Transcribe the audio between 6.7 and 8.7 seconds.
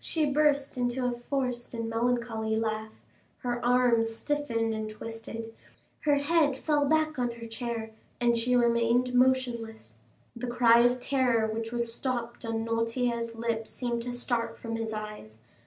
back on her chair, and she